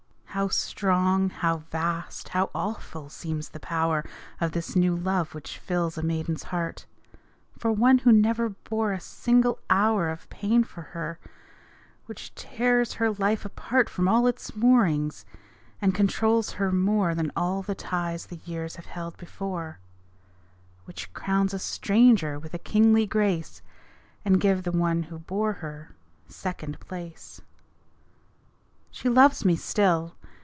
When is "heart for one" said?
6.43-7.97